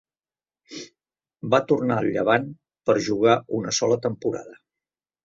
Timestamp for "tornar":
1.71-1.97